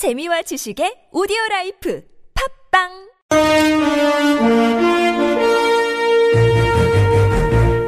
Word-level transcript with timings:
재미와 0.00 0.40
지식의 0.40 1.12
오디오 1.12 1.36
라이프 1.50 2.02
팟빵 2.72 2.88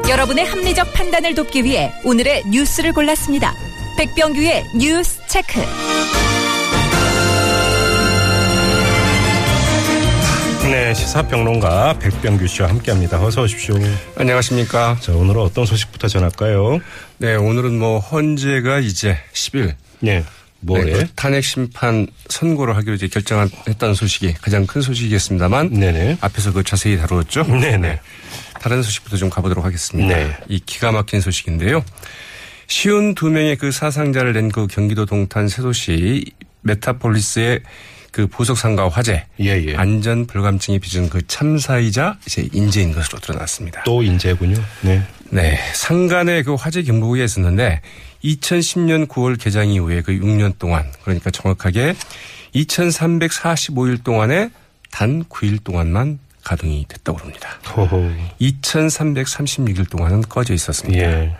여러분의 0.07 0.45
합리적 0.45 0.93
판단을 0.93 1.33
돕기 1.33 1.63
위해 1.63 1.91
오늘의 2.05 2.43
뉴스를 2.51 2.93
골랐습니다. 2.93 3.55
백병규의 3.97 4.63
뉴스 4.77 5.25
체크. 5.27 5.59
네, 10.69 10.93
시사평론가 10.93 11.97
백병규 11.97 12.45
씨와 12.45 12.69
함께합니다. 12.69 13.25
어서 13.25 13.41
오십시오. 13.41 13.73
안녕하십니까. 14.17 14.97
자, 14.99 15.13
오늘은 15.13 15.41
어떤 15.41 15.65
소식부터 15.65 16.07
전할까요? 16.09 16.79
네, 17.17 17.33
오늘은 17.33 17.79
뭐 17.79 17.97
헌재가 17.97 18.81
이제 18.81 19.17
10일 19.33 19.73
네, 20.01 20.23
뭐에? 20.63 20.83
네, 20.83 20.91
그 20.91 21.07
탄핵 21.15 21.43
심판 21.43 22.07
선고를 22.29 22.75
하기로 22.77 22.95
이제 22.95 23.07
결정했다는 23.07 23.95
소식이 23.95 24.33
가장 24.41 24.65
큰 24.65 24.81
소식이겠습니다만 24.81 25.71
네네. 25.73 26.17
앞에서 26.21 26.51
그 26.53 26.63
자세히 26.63 26.97
다루었죠. 26.97 27.43
네네. 27.43 27.99
다른 28.59 28.81
소식부터 28.81 29.17
좀 29.17 29.29
가보도록 29.29 29.65
하겠습니다. 29.65 30.15
네. 30.15 30.37
이 30.47 30.59
기가 30.65 30.91
막힌 30.91 31.21
소식인데요. 31.21 31.83
쉰두 32.67 33.29
명의 33.29 33.57
그 33.57 33.71
사상자를 33.71 34.33
낸 34.33 34.49
그 34.49 34.67
경기도 34.67 35.05
동탄 35.05 35.47
신도시 35.47 36.25
메타폴리스의 36.61 37.61
그 38.13 38.27
보석상가 38.27 38.89
화재 38.89 39.25
예, 39.39 39.65
예. 39.65 39.75
안전 39.75 40.27
불감증이 40.27 40.77
빚은 40.77 41.09
그 41.09 41.25
참사이자 41.25 42.19
이제 42.27 42.47
인재인 42.53 42.93
것으로 42.93 43.19
드러났습니다. 43.19 43.83
또 43.85 44.03
인재군요. 44.03 44.55
네. 44.81 45.01
네. 45.31 45.57
상간의 45.73 46.43
그 46.43 46.53
화재 46.53 46.83
경보기가 46.83 47.25
있었는데 47.25 47.81
2010년 48.23 49.07
9월 49.07 49.41
개장 49.41 49.67
이후에 49.67 50.01
그 50.01 50.13
6년 50.13 50.59
동안 50.59 50.85
그러니까 51.01 51.31
정확하게 51.31 51.95
2345일 52.53 54.03
동안에 54.03 54.51
단 54.91 55.23
9일 55.23 55.63
동안만 55.63 56.19
가동이 56.43 56.85
됐다고 56.87 57.17
합니다. 57.17 57.49
호호. 57.75 58.11
2336일 58.39 59.89
동안은 59.89 60.21
꺼져 60.21 60.53
있었습니다. 60.53 61.03
예. 61.03 61.35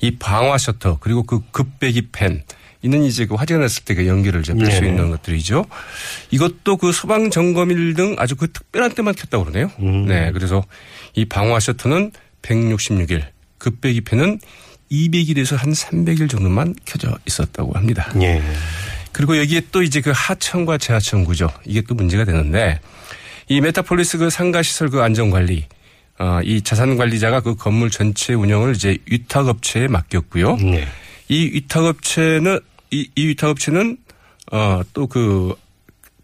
이 0.00 0.16
방화 0.18 0.56
셔터 0.56 0.98
그리고 1.00 1.24
그 1.24 1.40
급배기 1.50 2.10
팬 2.12 2.44
이는 2.82 3.04
이제 3.04 3.26
그 3.26 3.34
화재가 3.34 3.60
났을 3.60 3.84
때 3.84 3.94
그 3.94 4.06
연기를 4.06 4.40
이제 4.40 4.54
볼 4.54 4.70
수. 4.70 4.84
있는 4.84 5.10
것들이죠. 5.10 5.64
이것도 6.30 6.76
그 6.78 6.92
소방 6.92 7.30
점검일 7.30 7.94
등 7.94 8.16
아주 8.18 8.36
그 8.36 8.50
특별한 8.50 8.92
때만 8.92 9.14
켰다고 9.14 9.44
그러네요. 9.44 9.70
음. 9.80 10.06
네. 10.06 10.32
그래서 10.32 10.64
이 11.14 11.24
방화 11.24 11.60
셔터는 11.60 12.12
166일, 12.42 13.22
급배기 13.58 14.00
팬은 14.02 14.40
200일에서 14.90 15.56
한 15.56 15.72
300일 15.72 16.28
정도만 16.28 16.74
켜져 16.84 17.16
있었다고 17.26 17.72
합니다. 17.72 18.10
예. 18.20 18.42
그리고 19.12 19.38
여기에 19.38 19.62
또 19.72 19.82
이제 19.82 20.00
그 20.00 20.12
하청과 20.14 20.78
재하청 20.78 21.24
구조 21.24 21.48
이게 21.64 21.82
또 21.82 21.94
문제가 21.94 22.24
되는데 22.24 22.80
이 23.48 23.60
메타폴리스 23.60 24.18
그 24.18 24.30
상가 24.30 24.62
시설 24.62 24.88
그 24.88 25.02
안전 25.02 25.30
관리 25.30 25.66
어, 26.18 26.40
이 26.42 26.62
자산 26.62 26.96
관리자가 26.96 27.40
그 27.40 27.54
건물 27.54 27.90
전체 27.90 28.32
운영을 28.34 28.74
이제 28.74 28.96
위탁업체에 29.06 29.88
맡겼고요. 29.88 30.56
네. 30.56 30.86
이 31.28 31.46
위탁업체는 31.54 32.60
이, 32.92 33.08
이 33.14 33.26
위탁업체는 33.28 33.96
어 34.52 34.82
또 34.92 35.06
그 35.06 35.54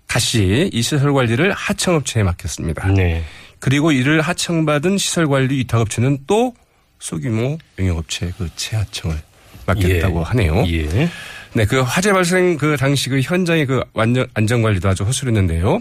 다시 0.07 0.71
이 0.73 0.83
시설 0.83 1.13
관리를 1.13 1.53
하청업체에 1.53 2.23
맡겼습니다. 2.23 2.89
네. 2.89 3.23
그리고 3.59 3.93
이를 3.93 4.21
하청받은 4.23 4.97
시설 4.99 5.27
관리 5.27 5.59
위탁업체는 5.59 6.19
또 6.27 6.55
소규모 6.99 7.59
용역업체 7.79 8.33
그 8.39 8.49
재하청을 8.57 9.17
맡겼다고 9.67 10.21
예. 10.21 10.25
하네요. 10.25 10.65
예. 10.69 11.09
네, 11.55 11.65
그 11.67 11.81
화재 11.81 12.13
발생 12.13 12.57
그 12.57 12.77
당시 12.79 13.09
그 13.11 13.21
현장의 13.21 13.67
그 13.67 13.83
완전 13.93 14.27
안전 14.35 14.63
관리도 14.63 14.89
아주 14.89 15.05
허술했는데요. 15.05 15.81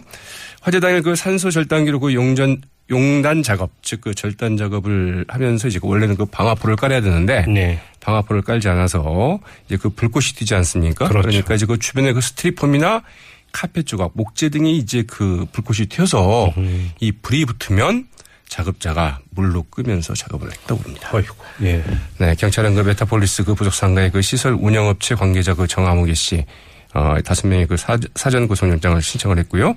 화재 0.61 0.79
당일 0.79 1.01
그 1.01 1.15
산소 1.15 1.49
절단기로 1.51 1.99
그 1.99 2.13
용전 2.13 2.61
용단 2.89 3.43
작업, 3.43 3.69
즉 3.81 4.01
그 4.01 4.13
절단 4.13 4.57
작업을 4.57 5.25
하면서 5.27 5.67
이제 5.67 5.79
그 5.79 5.87
원래는 5.87 6.15
그 6.15 6.25
방화포를 6.25 6.75
깔아야 6.75 7.01
되는데 7.01 7.45
네. 7.47 7.81
방화포를 8.07 8.41
깔지 8.41 8.69
않아서 8.69 9.39
이제 9.65 9.75
그 9.75 9.89
불꽃이 9.89 10.27
튀지 10.27 10.55
않습니까? 10.55 11.09
그렇죠. 11.09 11.27
그러니까 11.27 11.55
이제 11.55 11.65
그 11.65 11.77
주변에 11.77 12.13
그 12.13 12.21
스티로폼이나 12.21 13.03
카펫 13.51 13.85
조각, 13.85 14.11
목재 14.13 14.49
등이 14.49 14.77
이제 14.77 15.03
그 15.05 15.45
불꽃이 15.51 15.87
튀어서 15.87 16.53
이 16.99 17.11
불이 17.11 17.45
붙으면 17.45 18.07
작업자가 18.47 19.19
물로 19.31 19.63
끄면서 19.63 20.13
작업을 20.13 20.49
했다고 20.51 20.81
합니다. 20.81 21.09
어이구. 21.13 21.35
예. 21.63 21.83
네, 22.17 22.33
경찰은 22.35 22.75
그 22.75 22.81
메타폴리스 22.81 23.43
그 23.43 23.55
부속 23.55 23.73
상가의 23.73 24.11
그 24.11 24.21
시설 24.21 24.53
운영업체 24.53 25.15
관계자 25.15 25.53
그 25.53 25.67
정아무개 25.67 26.13
씨, 26.13 26.45
어, 26.93 27.15
다섯 27.25 27.47
명의 27.47 27.67
그 27.67 27.75
사, 27.75 27.97
사전 28.15 28.47
구속영장을 28.47 29.01
신청을 29.01 29.37
했고요. 29.39 29.75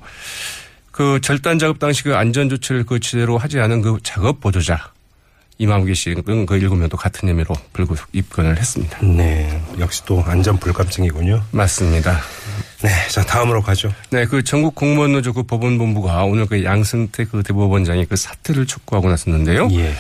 그 0.93 1.21
절단 1.21 1.59
작업 1.59 1.81
당시 1.81 2.05
그 2.05 2.15
안전 2.15 2.49
조치를 2.49 2.85
그 2.85 3.01
제대로 3.01 3.39
하지 3.39 3.59
않은 3.59 3.83
그 3.83 3.99
작업 4.05 4.41
보조자 4.41 4.93
이마무개 5.61 5.93
씨는 5.93 6.47
그 6.47 6.57
일곱 6.57 6.77
명도 6.77 6.97
같은 6.97 7.29
혐의로 7.29 7.55
불구속 7.75 8.09
입건을 8.13 8.57
했습니다. 8.57 8.99
네. 9.03 9.63
역시 9.79 10.03
또 10.07 10.25
안전 10.27 10.57
불감증이군요. 10.57 11.43
맞습니다. 11.51 12.19
네. 12.81 12.89
자, 13.11 13.23
다음으로 13.23 13.61
가죠. 13.61 13.93
네, 14.09 14.25
그 14.25 14.43
전국 14.43 14.75
공무원 14.75 15.13
노조 15.13 15.35
그 15.35 15.43
법원본부가 15.43 16.25
오늘 16.25 16.47
그 16.47 16.65
양승태 16.65 17.27
그 17.27 17.43
대법원장이 17.43 18.07
그 18.07 18.17
사퇴를 18.17 18.65
촉구하고 18.65 19.11
나섰는데요. 19.11 19.69
예. 19.73 19.93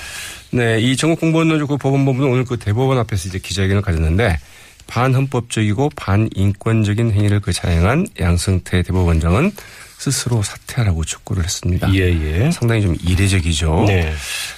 네, 0.50 0.81
이 0.81 0.97
전국 0.97 1.20
공무원 1.20 1.49
노조 1.49 1.66
그 1.66 1.76
법원본부는 1.76 2.31
오늘 2.31 2.47
그 2.47 2.56
대법원 2.56 2.97
앞에서 2.97 3.28
이제 3.28 3.38
기자회견을 3.38 3.82
가졌는데 3.82 4.38
반헌법적이고 4.87 5.91
반인권적인 5.94 7.12
행위를 7.12 7.41
그 7.41 7.53
자행한 7.53 8.06
양승태 8.19 8.82
대법원장은 8.82 9.53
스스로 10.00 10.43
사퇴하라고 10.43 11.05
촉구를 11.05 11.44
했습니다. 11.44 11.93
예, 11.94 12.00
예. 12.00 12.50
상당히 12.50 12.81
좀 12.81 12.97
이례적이죠. 13.06 13.84
네. 13.87 14.11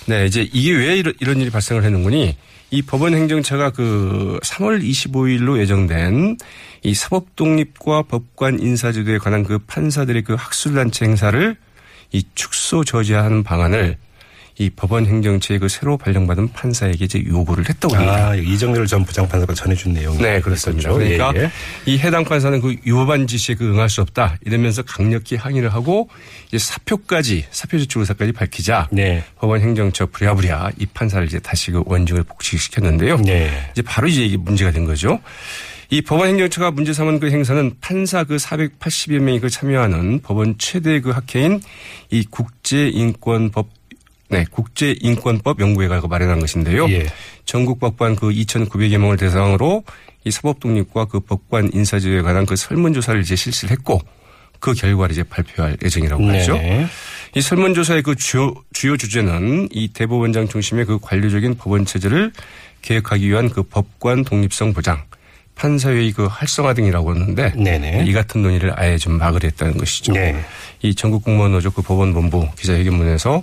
네, 0.07 0.25
이제 0.25 0.49
이게 0.53 0.71
왜 0.73 0.97
이런, 0.97 1.15
이런 1.19 1.41
일이 1.41 1.51
발생을 1.51 1.83
했는군이 1.83 2.37
이 2.71 2.83
법원 2.83 3.13
행정처가 3.13 3.71
그 3.71 4.39
3월 4.45 4.81
25일로 4.81 5.59
예정된 5.59 6.37
이 6.85 6.95
사법 6.95 7.35
독립과 7.35 8.03
법관 8.03 8.61
인사제도에 8.61 9.19
관한 9.19 9.43
그 9.43 9.59
판사들의 9.59 10.23
그 10.23 10.35
학술단체 10.35 11.07
행사를 11.07 11.57
이 12.13 12.23
축소 12.37 12.85
저지하는 12.85 13.43
방안을 13.43 13.99
이 14.59 14.71
법원 14.71 15.07
행정처의 15.07 15.61
그 15.61 15.69
새로 15.69 15.97
발령받은 15.97 16.53
판사에게 16.53 17.05
이제 17.05 17.25
요구를 17.27 17.69
했다고 17.69 17.95
합니다. 17.95 18.29
아, 18.29 18.35
이정렬 18.37 18.87
전 18.87 19.05
부장판사가 19.05 19.55
전해준 19.55 19.93
내용. 19.95 20.17
네, 20.19 20.41
그렇습니다. 20.41 20.93
그러니까 20.93 21.33
이 21.87 21.99
해당 21.99 22.25
판사는 22.25 22.61
그 22.61 22.77
위법한 22.85 23.27
지시에 23.27 23.55
그 23.55 23.71
응할 23.71 23.89
수 23.89 24.03
없다 24.03 24.37
이러면서 24.45 24.83
강력히 24.83 25.37
항의를 25.37 25.73
하고 25.73 26.09
이제 26.49 26.59
사표까지 26.59 27.47
사표 27.51 27.79
제출 27.79 28.01
의사까지 28.01 28.33
밝히자 28.33 28.89
네. 28.93 29.25
법원 29.39 29.61
행정처 29.61 30.07
부랴부랴 30.07 30.73
이 30.79 30.87
판사를 30.87 31.27
이제 31.27 31.39
다시 31.39 31.71
그 31.71 31.83
원직을 31.87 32.23
복직시켰는데요. 32.25 33.17
네. 33.19 33.51
이제 33.73 33.83
바로 33.83 34.09
이제 34.09 34.25
이게 34.25 34.37
문제가 34.37 34.71
된 34.71 34.85
거죠. 34.85 35.21
이 35.91 36.01
법원 36.01 36.29
행정처가 36.31 36.71
문제 36.71 36.95
삼은 36.95 37.21
그 37.21 37.31
행사는 37.31 37.75
판사 37.83 38.25
그 38.25 38.37
480여 38.37 39.19
명이 39.19 39.41
그 39.41 39.51
참여하는 39.51 40.21
법원 40.21 40.57
최대 40.57 41.01
그 41.01 41.11
학회인 41.11 41.61
이 42.11 42.25
국제인권법 42.31 43.69
네, 44.32 44.44
국제인권법 44.50 45.60
연구회가 45.60 46.00
마련한 46.09 46.41
것인데요. 46.41 46.88
예. 46.91 47.06
전국 47.44 47.78
법관 47.78 48.16
그 48.16 48.31
2,900여 48.31 48.98
명을 48.98 49.16
대상으로 49.19 49.84
이 50.25 50.31
사법 50.31 50.59
독립과 50.60 51.04
그 51.04 51.20
법관 51.20 51.70
인사 51.75 51.98
제도에 51.98 52.22
관한 52.22 52.47
그 52.47 52.56
설문 52.56 52.94
조사를 52.94 53.20
이제 53.20 53.37
실시를 53.37 53.72
했고 53.72 54.00
그 54.59 54.72
결과를 54.72 55.12
이제 55.12 55.22
발표할 55.25 55.76
예정이라고 55.82 56.25
하죠. 56.25 56.54
네. 56.54 56.87
이 57.34 57.41
설문조사의 57.41 58.03
그 58.03 58.15
주요, 58.15 58.54
주요 58.72 58.97
주제는 58.97 59.69
이 59.72 59.88
대법원장 59.88 60.49
중심의 60.49 60.84
그 60.84 60.99
관료적인 61.00 61.56
법원 61.56 61.84
체제를 61.84 62.32
개혁하기 62.82 63.28
위한 63.28 63.49
그 63.50 63.62
법관 63.64 64.25
독립성 64.25 64.72
보장, 64.72 65.03
판사회의 65.55 66.13
그 66.13 66.27
활성화 66.27 66.75
등이라고 66.75 67.15
했는데 67.15 67.53
네네. 67.57 68.05
이 68.07 68.13
같은 68.13 68.43
논의를 68.43 68.73
아예 68.79 68.99
좀 68.99 69.19
막으려 69.19 69.49
했다는 69.49 69.76
것이죠. 69.79 70.12
네. 70.12 70.35
이 70.82 70.94
전국 70.94 71.25
공무원 71.25 71.53
노조 71.53 71.71
그 71.71 71.82
법원본부 71.82 72.49
기자회견문에서 72.56 73.43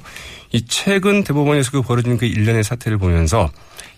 이 0.51 0.65
최근 0.65 1.23
대법원에서 1.23 1.71
그 1.71 1.81
벌어진 1.81 2.17
그 2.17 2.25
일련의 2.25 2.63
사태를 2.63 2.97
보면서 2.97 3.49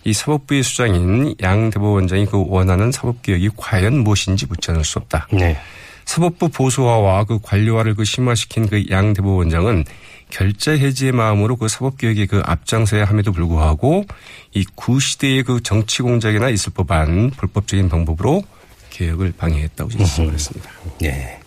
이 0.04 0.12
사법부의 0.12 0.62
수장인 0.62 1.34
양 1.42 1.70
대법원장이 1.70 2.26
그 2.26 2.44
원하는 2.46 2.92
사법개혁이 2.92 3.50
과연 3.56 3.98
무엇인지 3.98 4.46
묻지 4.46 4.70
않을 4.70 4.84
수 4.84 4.98
없다. 4.98 5.28
네. 5.32 5.56
사법부 6.04 6.48
보수화와 6.50 7.24
그 7.24 7.38
관료화를 7.42 7.94
그 7.94 8.04
심화시킨 8.04 8.66
그 8.68 8.84
양 8.90 9.14
대법원장은 9.14 9.84
결자 10.32 10.72
해지의 10.72 11.12
마음으로 11.12 11.56
그 11.56 11.68
사법개혁에 11.68 12.24
그 12.24 12.40
앞장서야 12.42 13.04
함에도 13.04 13.32
불구하고 13.32 14.06
이 14.54 14.64
구시대의 14.74 15.42
그 15.42 15.62
정치 15.62 16.00
공작이나 16.00 16.48
있을 16.48 16.72
법한 16.72 17.32
불법적인 17.36 17.90
방법으로 17.90 18.42
개혁을 18.88 19.34
방해했다고 19.36 19.90
지적을 19.90 20.32
했습니다. 20.32 20.70
네. 21.00 21.38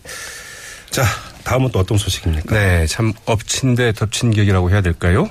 자, 0.90 1.04
다음은 1.42 1.72
또 1.72 1.80
어떤 1.80 1.98
소식입니까? 1.98 2.54
네, 2.54 2.86
참 2.86 3.12
엎친 3.24 3.74
데 3.74 3.92
덮친 3.92 4.30
격이라고 4.30 4.70
해야 4.70 4.80
될까요? 4.82 5.28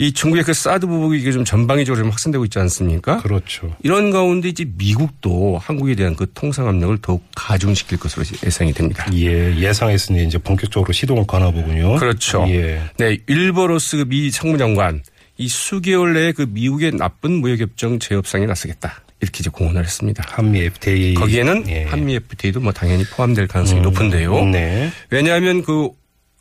이 0.00 0.12
중국의 0.12 0.44
그 0.44 0.54
사드 0.54 0.86
보복이 0.86 1.18
이게 1.18 1.30
좀 1.30 1.44
전방위적으로 1.44 2.02
좀 2.02 2.10
확산되고 2.10 2.42
있지 2.46 2.58
않습니까? 2.58 3.18
그렇죠. 3.18 3.76
이런 3.82 4.10
가운데 4.10 4.48
이제 4.48 4.64
미국도 4.78 5.58
한국에 5.58 5.94
대한 5.94 6.16
그 6.16 6.26
통상 6.32 6.66
압력을 6.68 6.96
더욱 7.02 7.22
가중시킬 7.36 7.98
것으로 7.98 8.24
예상이 8.42 8.72
됩니다. 8.72 9.06
예, 9.12 9.54
예상했으니 9.54 10.24
이제 10.24 10.38
본격적으로 10.38 10.90
시동을 10.90 11.26
거나 11.26 11.50
보군요. 11.50 11.96
그렇죠. 11.96 12.46
예. 12.48 12.80
네, 12.96 13.18
일버로스 13.26 14.06
미 14.08 14.30
상무장관 14.30 15.02
이 15.36 15.48
수개월 15.48 16.14
내에 16.14 16.32
그 16.32 16.46
미국의 16.48 16.92
나쁜 16.92 17.32
무역협정 17.32 17.98
재협상에 17.98 18.46
나서겠다. 18.46 19.02
이렇게 19.20 19.40
이제 19.40 19.50
공언을 19.50 19.84
했습니다. 19.84 20.24
한미 20.26 20.60
FTA 20.60 21.12
거기에는 21.12 21.68
예. 21.68 21.84
한미 21.84 22.14
FTA도 22.14 22.60
뭐 22.60 22.72
당연히 22.72 23.04
포함될 23.04 23.48
가능성이 23.48 23.82
높은데요. 23.82 24.46
네. 24.46 24.90
왜냐하면 25.10 25.62
그, 25.62 25.90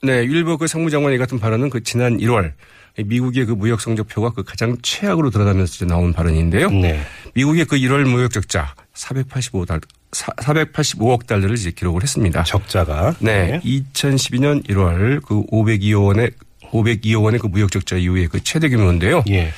네, 0.02 0.24
일버 0.24 0.56
그 0.56 0.68
상무장관이 0.68 1.18
같은 1.18 1.42
발언은 1.42 1.70
그 1.70 1.84
지난 1.84 2.20
1월 2.20 2.54
미국의 2.98 3.46
그 3.46 3.54
무역 3.54 3.82
성적표가 3.82 4.32
그 4.32 4.44
가장 4.44 4.78
최악으로 4.82 5.30
드러나면서 5.30 5.74
이제 5.76 5.86
나온 5.86 6.14
발언인데요. 6.14 6.70
네. 6.70 7.02
미국의 7.34 7.66
그 7.66 7.78
1월 7.78 8.08
무역 8.08 8.32
적자 8.32 8.76
485달 8.94 9.82
485억 10.12 11.28
달러를 11.28 11.56
이제 11.56 11.72
기록을 11.72 12.04
했습니다. 12.04 12.44
적자가 12.44 13.16
네. 13.20 13.60
2012년 13.64 14.66
1월 14.68 15.24
그 15.24 15.44
502억 15.46 16.06
원의 16.06 16.32
502억 16.72 17.24
원의 17.24 17.40
그 17.40 17.48
무역 17.48 17.72
적자 17.72 17.96
이후에 17.96 18.28
그 18.28 18.44
최대 18.44 18.70
규모인데요. 18.70 19.24
예. 19.30 19.52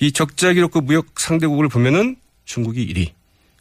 이 0.00 0.12
적자 0.12 0.52
기록 0.52 0.72
그 0.72 0.78
무역 0.78 1.06
상대국을 1.16 1.68
보면은 1.68 2.16
중국이 2.44 2.86
1위, 2.92 3.10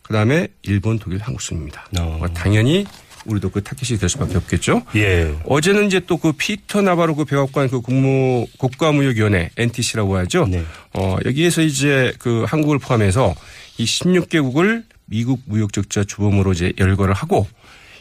그 0.02 0.14
다음에 0.14 0.48
일본, 0.64 0.98
독일, 0.98 1.20
한국 1.20 1.42
순입니다. 1.42 1.86
어. 2.00 2.26
당연히 2.34 2.86
우리도 3.25 3.50
그 3.50 3.63
타깃이 3.63 4.00
될 4.00 4.10
수밖에 4.10 4.38
없겠죠. 4.38 4.83
예. 4.95 5.33
어제는 5.45 5.88
이제 5.88 6.00
또 6.00 6.19
그 6.19 6.33
피터 6.33 6.81
나바로 6.81 7.16
그 7.16 7.24
백악관 7.25 7.69
그 7.69 7.81
국무 7.81 8.45
국가무역위원회 8.57 9.51
NTC라고 9.56 10.18
하죠. 10.18 10.48
네. 10.48 10.63
어 10.94 11.18
여기에서 11.25 11.62
이제 11.62 12.13
그 12.19 12.44
한국을 12.48 12.77
포함해서 12.80 13.33
이 13.77 13.86
16개국을 13.86 14.83
미국 15.06 15.42
무역 15.45 15.71
적자 15.74 16.04
주범으로 16.04 16.51
이제 16.51 16.74
열거를 16.77 17.13
하고 17.13 17.48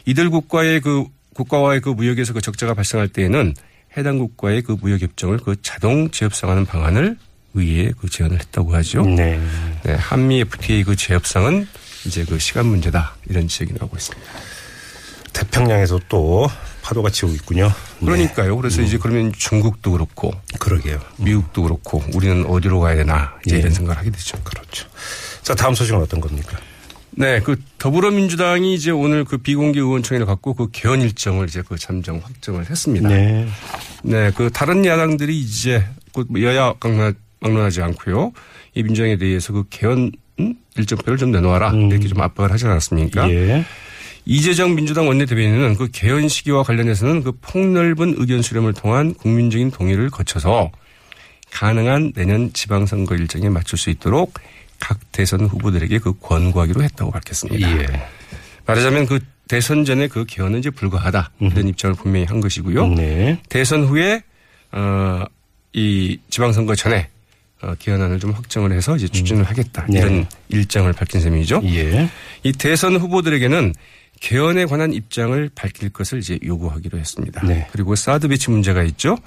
이들 0.05 0.29
국가의 0.29 0.81
그 0.81 1.05
국가와의 1.33 1.79
그 1.81 1.89
무역에서 1.89 2.33
그 2.33 2.41
적자가 2.41 2.73
발생할 2.73 3.07
때에는 3.07 3.53
해당 3.97 4.17
국가의 4.19 4.61
그 4.61 4.75
무역 4.79 5.01
협정을 5.01 5.37
그 5.37 5.55
자동 5.61 6.11
재협상하는 6.11 6.65
방안을 6.65 7.17
의회에 7.53 7.91
그 7.97 8.09
제안을 8.09 8.39
했다고 8.39 8.75
하죠. 8.75 9.03
네. 9.03 9.39
네, 9.83 9.93
한미 9.93 10.41
FTA 10.41 10.83
그 10.83 10.95
재협상은 10.95 11.67
이제 12.05 12.25
그 12.25 12.37
시간 12.37 12.67
문제다 12.67 13.15
이런 13.29 13.47
지적이 13.47 13.73
나오고 13.79 13.97
있습니다. 13.97 14.31
태평양에서 15.39 16.01
또 16.09 16.47
파도가 16.81 17.09
치고 17.09 17.31
있군요. 17.31 17.71
네. 17.99 18.05
그러니까요. 18.05 18.57
그래서 18.57 18.81
이제 18.81 18.97
그러면 18.97 19.31
중국도 19.31 19.91
그렇고 19.91 20.33
그러게요. 20.59 20.99
미국도 21.17 21.63
그렇고 21.63 22.03
우리는 22.13 22.45
어디로 22.45 22.79
가야 22.79 22.95
되나 22.95 23.33
이제 23.45 23.55
예. 23.55 23.59
이런 23.59 23.71
생각을 23.71 23.97
하게 23.97 24.09
되죠. 24.11 24.37
그렇죠. 24.43 24.87
자, 25.41 25.55
다음 25.55 25.73
소식은 25.73 25.99
어떤 25.99 26.19
겁니까? 26.19 26.57
네, 27.11 27.39
그 27.39 27.57
더불어민주당이 27.77 28.73
이제 28.73 28.91
오늘 28.91 29.25
그 29.25 29.37
비공개 29.37 29.79
의원총회를 29.79 30.25
갖고 30.25 30.53
그 30.53 30.69
개헌 30.71 31.01
일정을 31.01 31.47
이제 31.47 31.63
그 31.67 31.77
잠정 31.77 32.21
확정을 32.23 32.69
했습니다. 32.69 33.09
네, 33.09 33.47
네. 34.03 34.31
그 34.35 34.49
다른 34.51 34.85
야당들이 34.85 35.37
이제 35.37 35.85
그 36.13 36.25
여야 36.41 36.73
강론, 36.79 37.15
막론하지 37.39 37.81
않고요. 37.81 38.31
이 38.75 38.83
민주당에 38.83 39.17
대해서 39.17 39.53
그 39.53 39.63
개헌 39.69 40.11
음? 40.39 40.55
일정표를 40.77 41.17
좀 41.17 41.31
내놓아라 41.31 41.73
이렇게 41.73 42.07
좀 42.07 42.21
압박을 42.21 42.51
하지 42.51 42.65
않았습니까? 42.65 43.29
예. 43.29 43.65
이재정 44.25 44.75
민주당 44.75 45.07
원내대변인은 45.07 45.75
그 45.75 45.89
개헌 45.91 46.27
시기와 46.27 46.63
관련해서는 46.63 47.23
그 47.23 47.31
폭넓은 47.41 48.15
의견 48.17 48.41
수렴을 48.41 48.73
통한 48.73 49.13
국민적인 49.13 49.71
동의를 49.71 50.09
거쳐서 50.09 50.71
가능한 51.51 52.13
내년 52.15 52.53
지방선거 52.53 53.15
일정에 53.15 53.49
맞출 53.49 53.77
수 53.79 53.89
있도록 53.89 54.33
각 54.79 54.99
대선 55.11 55.41
후보들에게 55.41 55.97
그 55.99 56.13
권고하기로 56.19 56.83
했다고 56.83 57.11
밝혔습니다. 57.11 57.81
예. 57.81 57.87
말하자면 58.65 59.07
그 59.07 59.19
대선 59.47 59.83
전에 59.83 60.07
그 60.07 60.25
개헌은 60.25 60.59
이제 60.59 60.69
불가하다 60.69 61.31
이런 61.39 61.67
입장을 61.67 61.95
분명히 61.95 62.25
한 62.25 62.39
것이고요. 62.39 62.87
네. 62.89 63.39
대선 63.49 63.83
후에 63.85 64.21
어 64.71 65.25
이 65.73 66.17
지방선거 66.29 66.75
전에 66.75 67.09
어, 67.61 67.73
개헌안을 67.77 68.19
좀 68.19 68.31
확정을 68.31 68.71
해서 68.71 68.95
이제 68.95 69.07
추진을 69.07 69.43
하겠다 69.43 69.85
네. 69.89 69.99
이런 69.99 70.25
일정을 70.49 70.93
밝힌 70.93 71.21
셈이죠. 71.21 71.61
예. 71.65 72.09
이 72.43 72.51
대선 72.53 72.95
후보들에게는 72.95 73.73
개헌에 74.19 74.65
관한 74.65 74.93
입장을 74.93 75.49
밝힐 75.55 75.89
것을 75.89 76.19
이제 76.19 76.39
요구하기로 76.43 76.97
했습니다. 76.97 77.45
네. 77.45 77.67
그리고 77.71 77.95
사드 77.95 78.27
배치 78.27 78.49
문제가 78.49 78.83
있죠. 78.83 79.17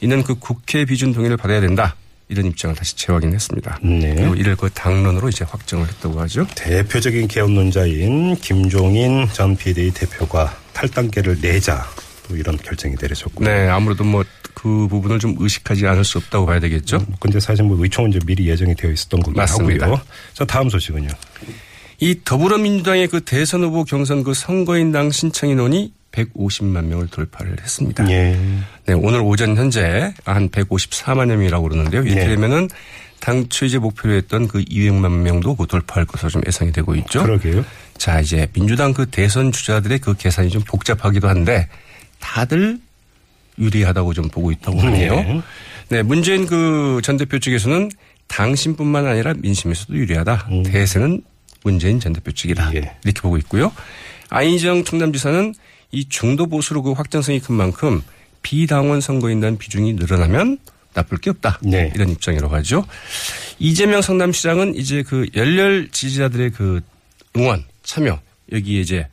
이는 0.00 0.22
그 0.22 0.36
국회 0.36 0.84
비준 0.84 1.12
동의를 1.12 1.36
받아야 1.36 1.60
된다. 1.60 1.96
이런 2.28 2.44
입장을 2.46 2.76
다시 2.76 2.94
재확인했습니다. 2.96 3.80
네. 3.82 4.14
그리고 4.14 4.34
이를 4.34 4.54
그 4.54 4.68
당론으로 4.70 5.30
이제 5.30 5.44
확정을 5.48 5.88
했다고 5.88 6.20
하죠. 6.20 6.46
대표적인 6.54 7.26
개헌론자인 7.28 8.36
김종인 8.36 9.26
전 9.32 9.56
비대위 9.56 9.92
대표가 9.92 10.54
탈당계를 10.74 11.40
내자 11.40 11.86
또 12.28 12.36
이런 12.36 12.56
결정이 12.58 12.96
내려졌고. 13.00 13.44
네, 13.44 13.68
아무래도 13.68 14.04
뭐 14.04 14.24
그 14.58 14.88
부분을 14.88 15.20
좀 15.20 15.36
의식하지 15.38 15.86
않을 15.86 16.04
수 16.04 16.18
없다고 16.18 16.44
봐야 16.44 16.58
되겠죠. 16.58 17.06
근데 17.20 17.38
사실 17.38 17.64
뭐 17.64 17.80
의총은 17.80 18.10
이제 18.10 18.18
미리 18.26 18.48
예정이 18.48 18.74
되어 18.74 18.90
있었던 18.90 19.20
거긴 19.20 19.36
맞습니다. 19.36 19.86
하고요. 19.86 20.00
자, 20.34 20.44
다음 20.44 20.68
소식은요. 20.68 21.06
이 22.00 22.20
더불어민주당의 22.24 23.08
그 23.08 23.20
대선 23.20 23.62
후보 23.64 23.84
경선 23.84 24.22
그 24.22 24.34
선거인당 24.34 25.10
신청 25.10 25.48
인원이 25.48 25.92
150만 26.12 26.84
명을 26.84 27.08
돌파를 27.08 27.56
했습니다. 27.60 28.08
예. 28.10 28.38
네, 28.86 28.94
오늘 28.94 29.20
오전 29.20 29.56
현재 29.56 30.14
한 30.24 30.48
154만여 30.48 31.36
명이라고 31.36 31.68
그러는데요. 31.68 32.02
이렇게 32.02 32.20
네. 32.20 32.26
되면은 32.28 32.68
당초 33.20 33.64
이제 33.66 33.78
목표로 33.78 34.14
했던 34.14 34.46
그 34.46 34.62
200만 34.64 35.10
명도 35.22 35.56
그 35.56 35.66
돌파할 35.66 36.04
것으로 36.06 36.30
좀 36.30 36.42
예상이 36.46 36.70
되고 36.72 36.94
있죠. 36.94 37.22
그러게요. 37.24 37.64
자, 37.96 38.20
이제 38.20 38.46
민주당 38.52 38.94
그 38.94 39.06
대선 39.06 39.50
주자들의 39.50 39.98
그 39.98 40.14
계산이 40.14 40.50
좀 40.50 40.62
복잡하기도 40.62 41.28
한데 41.28 41.68
다들 42.20 42.78
유리하다고 43.58 44.14
좀 44.14 44.28
보고 44.28 44.52
있다고 44.52 44.80
하네요. 44.80 45.14
네. 45.16 45.40
네, 45.88 46.02
문재인 46.02 46.46
그 46.46 47.00
전 47.02 47.16
대표 47.16 47.38
측에서는 47.40 47.90
당신뿐만 48.28 49.06
아니라 49.06 49.34
민심에서도 49.36 49.94
유리하다. 49.94 50.48
대세는 50.66 51.22
문재인 51.68 52.00
전 52.00 52.14
대표 52.14 52.32
측이다. 52.32 52.70
음. 52.70 52.76
예. 52.76 52.96
이렇게 53.04 53.20
보고 53.20 53.36
있고요. 53.38 53.72
안희정 54.30 54.84
충남지사는 54.84 55.54
이 55.92 56.08
중도 56.08 56.46
보수로 56.46 56.82
그 56.82 56.92
확장성이 56.92 57.40
큰 57.40 57.54
만큼 57.54 58.02
비당원 58.42 59.00
선거인단 59.00 59.58
비중이 59.58 59.94
늘어나면 59.94 60.58
나쁠 60.94 61.18
게 61.18 61.30
없다. 61.30 61.58
네. 61.62 61.92
이런 61.94 62.08
입장이라고 62.08 62.54
하죠. 62.56 62.86
이재명 63.58 64.00
성남시장은 64.00 64.76
이제 64.76 65.02
그 65.02 65.26
열렬 65.34 65.90
지지자들의 65.92 66.50
그 66.50 66.80
응원, 67.36 67.64
참여 67.82 68.20
여기에 68.52 68.80
이제 68.80 69.06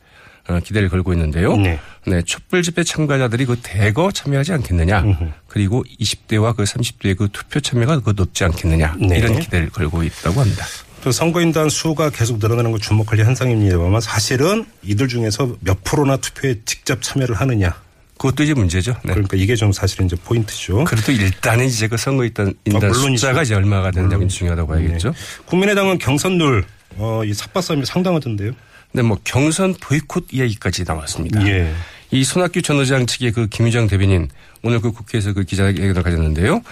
어, 0.48 0.60
기대를 0.60 0.90
걸고 0.90 1.12
있는데요. 1.14 1.58
네. 1.58 1.80
네, 2.08 2.22
촛불 2.22 2.62
집회 2.62 2.84
참가자들이 2.84 3.46
그 3.46 3.60
대거 3.62 4.12
참여하지 4.12 4.54
않겠느냐. 4.54 5.04
그리고 5.48 5.84
20대와 6.00 6.56
그 6.56 6.64
30대의 6.64 7.18
그 7.18 7.30
투표 7.32 7.60
참여가 7.60 8.00
그 8.00 8.14
높지 8.16 8.44
않겠느냐. 8.44 8.96
네. 9.00 9.18
이런 9.18 9.40
기대를 9.40 9.70
걸고 9.72 10.04
있다고 10.04 10.42
합니다. 10.42 10.66
또 11.06 11.12
선거인단 11.12 11.70
수가 11.70 12.10
계속 12.10 12.40
늘어나는 12.40 12.72
걸 12.72 12.80
주목할 12.80 13.20
현상입니다만 13.20 14.02
사실은 14.02 14.66
이들 14.82 15.08
중에서 15.08 15.56
몇 15.60 15.84
프로나 15.84 16.18
투표에 16.18 16.62
직접 16.66 17.00
참여를 17.04 17.36
하느냐. 17.36 17.80
그것도 18.18 18.42
이제 18.42 18.56
문제죠. 18.56 18.94
네. 19.04 19.14
그러니까 19.14 19.38
이게 19.38 19.56
좀 19.56 19.72
사실은 19.72 20.08
이제 20.08 20.16
포인트죠. 20.16 20.84
그래도 20.86 21.12
일단은 21.12 21.68
이제 21.68 21.88
그 21.88 21.96
선거 21.96 22.26
인단, 22.26 22.56
인단 22.66 22.90
아. 22.90 22.94
숫자가 22.94 23.44
이제 23.44 23.54
얼마가 23.54 23.92
되느냐가 23.92 24.24
이제 24.24 24.36
중요하다고 24.36 24.68
봐야겠죠. 24.68 25.10
네. 25.12 25.16
국민의당은 25.46 26.00
경선룰 26.00 26.66
어, 26.98 27.22
이 27.24 27.36
삽바싸움이 27.36 27.86
상당하던데요. 27.86 28.54
근데 28.92 29.04
뭐 29.04 29.20
경선 29.24 29.76
보이콧 29.80 30.30
이야기까지 30.32 30.86
나왔습니다. 30.88 31.48
예. 31.48 31.72
이 32.10 32.24
손학규 32.24 32.64
전 32.64 32.80
의장 32.80 33.06
측의 33.06 33.32
그 33.32 33.46
김유정 33.46 33.86
대변인 33.86 34.28
오늘 34.64 34.82
그 34.82 34.92
국회에서 34.92 35.34
그 35.34 35.44
기자회견을 35.44 36.02
가졌는데요. 36.02 36.64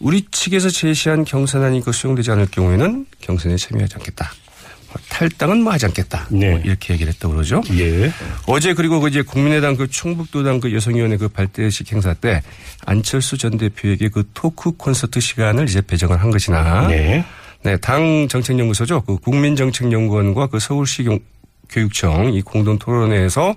우리 0.00 0.24
측에서 0.30 0.68
제시한 0.68 1.24
경선안이 1.24 1.82
그 1.82 1.92
수용되지 1.92 2.30
않을 2.32 2.46
경우에는 2.50 3.06
경선에 3.20 3.56
참여하지 3.56 3.94
않겠다. 3.96 4.30
뭐 4.88 4.96
탈당은 5.08 5.62
뭐 5.62 5.72
하지 5.72 5.86
않겠다. 5.86 6.26
네. 6.30 6.50
뭐 6.50 6.60
이렇게 6.60 6.94
얘기를 6.94 7.12
했다고 7.12 7.34
그러죠. 7.34 7.62
예. 7.72 8.12
어제 8.46 8.74
그리고 8.74 9.00
그 9.00 9.08
이제 9.08 9.22
국민의당 9.22 9.76
그 9.76 9.88
충북도당 9.88 10.60
그 10.60 10.72
여성위원회 10.74 11.16
그 11.16 11.28
발대식 11.28 11.90
행사 11.92 12.12
때 12.14 12.42
안철수 12.84 13.38
전 13.38 13.56
대표에게 13.56 14.08
그 14.08 14.28
토크 14.34 14.72
콘서트 14.72 15.20
시간을 15.20 15.68
이제 15.68 15.80
배정을 15.80 16.20
한 16.20 16.30
것이나 16.30 16.86
네. 16.88 17.24
네, 17.62 17.76
당 17.78 18.28
정책연구소죠. 18.28 19.02
그 19.02 19.16
국민정책연구원과 19.18 20.48
그 20.48 20.58
서울시 20.58 21.02
경- 21.04 21.18
교육청 21.70 22.32
이 22.34 22.42
공동 22.42 22.78
토론회에서 22.78 23.54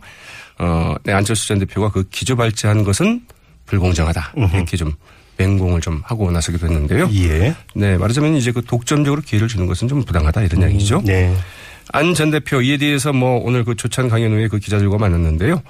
어, 0.59 0.95
네, 1.03 1.11
안철수 1.13 1.47
전 1.49 1.59
대표가 1.59 1.91
그 1.91 2.07
기조 2.09 2.35
발제한 2.37 2.83
것은 2.83 3.21
불공정하다. 3.65 4.33
이렇게 4.53 4.77
좀 4.77 4.93
맹공을 5.37 5.81
좀 5.81 6.01
하고 6.03 6.31
나서기도 6.31 6.67
했는데요. 6.67 7.09
예. 7.13 7.55
네, 7.75 7.97
말하자면 7.97 8.35
이제 8.35 8.51
그 8.51 8.63
독점적으로 8.65 9.21
기회를 9.21 9.47
주는 9.47 9.65
것은 9.67 9.87
좀 9.87 10.03
부당하다 10.03 10.41
이런 10.43 10.61
이야기죠. 10.61 11.01
네. 11.05 11.35
안 11.93 12.13
전 12.15 12.31
대표 12.31 12.61
이에 12.61 12.77
대해서 12.77 13.13
뭐 13.13 13.39
오늘 13.43 13.63
그 13.63 13.75
조찬 13.75 14.09
강연 14.09 14.31
후에 14.33 14.47
그 14.49 14.59
기자들과 14.59 14.97
만났는데요. 14.97 15.61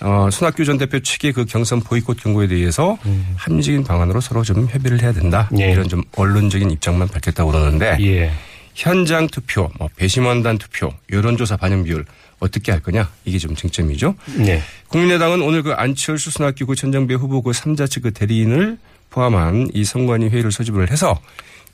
어, 0.00 0.28
손학규 0.30 0.64
전 0.64 0.76
대표 0.78 1.00
측의 1.00 1.32
그 1.32 1.44
경선 1.46 1.80
보이콧 1.80 2.22
경고에 2.22 2.46
대해서 2.46 2.98
음. 3.06 3.26
합리적인 3.36 3.84
방안으로 3.84 4.20
서로 4.20 4.42
좀 4.42 4.66
협의를 4.68 5.02
해야 5.02 5.12
된다. 5.12 5.48
예. 5.58 5.72
이런 5.72 5.88
좀 5.88 6.02
언론적인 6.16 6.70
입장만 6.70 7.08
밝혔다고 7.08 7.50
그러는데 7.52 7.96
예. 8.00 8.30
현장 8.74 9.26
투표, 9.28 9.70
뭐 9.78 9.88
배심원단 9.96 10.58
투표, 10.58 10.92
여론조사 11.10 11.56
반영 11.56 11.84
비율 11.84 12.04
어떻게 12.40 12.72
할 12.72 12.80
거냐 12.80 13.08
이게 13.24 13.38
좀 13.38 13.54
쟁점이죠. 13.54 14.14
네. 14.36 14.60
국민의당은 14.88 15.40
오늘 15.42 15.62
그 15.62 15.72
안철수 15.72 16.30
손학규 16.30 16.66
그 16.66 16.74
전정배 16.74 17.14
후보 17.14 17.40
그 17.42 17.52
3자 17.52 17.88
측 17.88 18.02
그 18.02 18.10
대리인을 18.12 18.78
포함한 19.14 19.68
이 19.72 19.84
선관위 19.84 20.28
회의를 20.28 20.50
소집을 20.50 20.90
해서 20.90 21.20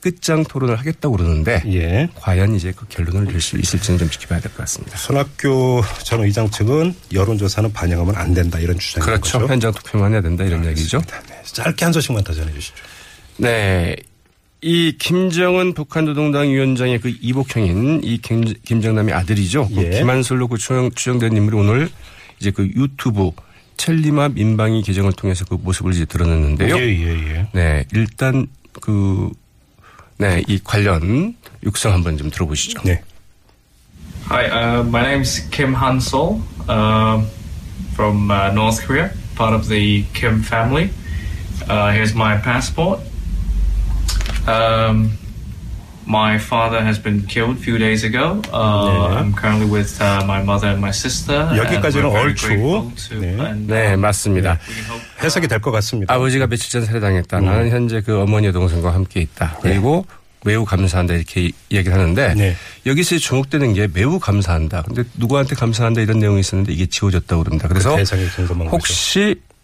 끝장 0.01 0.45
토론을 0.45 0.79
하겠다고 0.79 1.17
그러는데 1.17 1.63
예. 1.67 2.09
과연 2.15 2.55
이제 2.55 2.73
그 2.75 2.87
결론을 2.89 3.25
낼 3.33 3.41
수 3.41 3.59
있을지는 3.59 3.99
좀 3.99 4.09
지켜봐야 4.11 4.41
될 4.41 4.51
것 4.53 4.59
같습니다. 4.59 4.97
손학규 4.99 5.83
전 6.05 6.23
의장 6.23 6.51
측은 6.51 6.95
여론조사는 7.13 7.73
반영하면 7.73 8.15
안 8.17 8.33
된다 8.35 8.59
이런 8.59 8.79
주장인 8.79 9.05
그렇죠. 9.07 9.39
거죠. 9.39 9.53
현장 9.53 9.73
투표만 9.73 10.13
해야 10.13 10.21
된다 10.21 10.45
이런 10.45 10.65
얘기죠. 10.67 11.01
네. 11.29 11.43
짧게 11.45 11.85
한 11.85 11.93
소식만 11.93 12.25
더 12.25 12.33
전해주시죠. 12.35 12.75
네. 13.39 13.97
이 14.63 14.97
김정은 14.99 15.73
북한 15.73 16.05
노동당 16.05 16.49
위원장의 16.51 17.01
그 17.01 17.13
이복형인 17.21 18.01
이 18.05 18.19
김, 18.19 18.43
김정남의 18.43 19.15
아들이죠. 19.15 19.69
그 19.69 19.83
예. 19.85 19.91
김한솔로 19.99 20.49
그 20.49 20.59
추정, 20.59 20.91
추정된 20.91 21.35
인물이 21.37 21.57
오늘 21.57 21.89
이제 22.39 22.51
그 22.51 22.67
유튜브 22.75 23.31
첼리마 23.81 24.29
민방위 24.29 24.83
계정을 24.83 25.15
통해서 25.15 25.47
그 25.47 25.55
모습을 25.55 25.95
이제 25.95 26.05
드러냈는데요. 26.05 26.77
예, 26.77 26.83
예, 26.83 27.35
예. 27.35 27.49
네. 27.55 27.85
일단 27.95 28.47
그, 28.79 29.31
네. 30.19 30.43
이 30.47 30.61
관련 30.63 31.35
육성 31.65 31.95
한번 31.95 32.19
좀 32.19 32.31
들어보시죠. 32.31 32.83
네. 32.83 33.03
Hi, 34.29 34.45
uh, 34.51 34.85
my 34.87 35.03
name's 35.03 35.41
Kim 35.51 35.73
Han-sol 35.73 36.43
um 36.69 37.27
from 37.95 38.31
uh, 38.31 38.53
North 38.53 38.87
Korea, 38.87 39.13
part 39.35 39.55
of 39.55 39.67
the 39.69 40.05
Kim 40.13 40.43
family. 40.43 40.91
Uh, 41.67 41.91
here's 41.91 42.15
my 42.15 42.37
passport. 42.37 43.01
Um, 44.47 45.17
my 46.11 46.35
father 46.39 46.83
has 46.83 46.99
been 46.99 47.23
killed 47.27 47.57
a 47.57 47.61
few 47.63 47.79
days 47.79 48.03
ago. 48.05 48.43
Uh, 48.51 49.15
네. 49.15 49.17
I'm 49.23 49.33
currently 49.33 49.71
with 49.71 49.95
uh, 50.03 50.25
my 50.27 50.43
mother 50.43 50.67
and 50.69 50.81
my 50.83 50.91
sister. 50.91 51.47
여기까지는 51.57 52.07
얼추. 52.11 52.49
네. 53.21 53.39
and, 53.39 53.73
네. 53.73 53.95
맞습니다. 53.97 54.59
uh, 54.59 55.03
해석이 55.23 55.47
될 55.47 55.61
것 55.61 55.71
같습니다. 55.71 56.13
아버지가 56.13 56.49
며칠 56.49 56.71
전 56.71 56.85
살해당했다. 56.85 57.39
음. 57.39 57.45
나는 57.45 57.71
현재 57.71 58.01
그 58.01 58.21
어머니의 58.21 58.53
동생과 58.53 58.93
함께 58.93 59.21
있다. 59.21 59.59
그리고 59.63 60.05
매우 60.45 60.65
감사한다 60.65 61.15
이렇게 61.15 61.51
이야기를 61.69 61.93
하는데 61.93 62.35
네. 62.35 62.57
여기서 62.87 63.19
주목되는 63.19 63.75
게 63.75 63.89
매우 63.93 64.19
감사한다. 64.19 64.83
근데 64.83 65.05
누구한테 65.15 65.55
감사한다 65.55 66.01
이런 66.01 66.19
내용이 66.19 66.41
있었는데 66.41 66.73
이게 66.73 66.87
지워졌다고 66.87 67.45
그럽니다. 67.45 67.69
그래서 67.69 67.95
대상이 67.97 68.27
궁금한 68.31 68.69
거죠. 68.69 68.83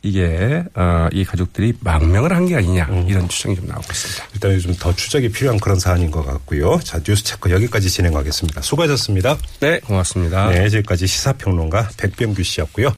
이게 0.02 0.62
어, 0.74 1.08
이 1.12 1.24
가족들이 1.24 1.74
망명을 1.80 2.32
한 2.32 2.46
게 2.46 2.54
아니냐 2.54 2.86
음. 2.90 3.06
이런 3.08 3.28
추정이 3.28 3.56
좀 3.56 3.66
나오고 3.66 3.86
있습니다. 3.90 4.24
일단 4.34 4.52
요즘 4.52 4.74
더 4.76 4.94
추적이 4.94 5.30
필요한 5.30 5.58
그런 5.58 5.80
사안인 5.80 6.12
것 6.12 6.24
같고요. 6.24 6.78
자, 6.84 7.00
뉴스 7.02 7.24
체크 7.24 7.50
여기까지 7.50 7.90
진행하겠습니다. 7.90 8.62
수고하셨습니다. 8.62 9.36
네, 9.60 9.80
고맙습니다. 9.80 10.50
네, 10.50 10.68
지금까지 10.68 11.08
시사평론가 11.08 11.88
백병규 11.96 12.42
씨였고요. 12.44 12.92